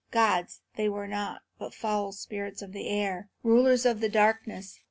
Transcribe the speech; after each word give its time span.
Gods 0.09 0.61
they 0.77 0.89
were 0.89 1.05
not, 1.07 1.43
but 1.59 1.75
foul 1.75 2.11
spirits 2.11 2.63
of 2.63 2.71
the 2.71 2.89
air, 2.89 3.29
rulers 3.43 3.85
of 3.85 3.99
the 3.99 4.09
darkness. 4.09 4.79